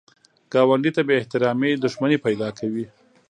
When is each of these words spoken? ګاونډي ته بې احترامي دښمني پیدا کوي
ګاونډي 0.53 0.91
ته 0.95 1.01
بې 1.07 1.13
احترامي 1.19 1.71
دښمني 1.83 2.17
پیدا 2.25 2.49
کوي 2.59 2.85